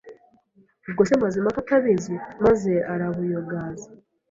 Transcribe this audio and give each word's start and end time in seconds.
ubwo 0.87 1.01
se 1.07 1.13
Mazimpaka 1.23 1.59
atabizi, 1.63 2.13
maze 2.43 2.71
arabuyogoza; 2.93 3.87